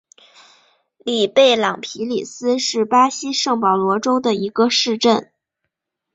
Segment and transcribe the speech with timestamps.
[0.97, 5.31] 里贝朗皮里斯是巴西圣保罗州的一个市镇。